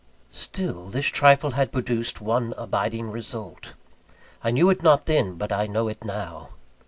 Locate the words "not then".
4.81-5.35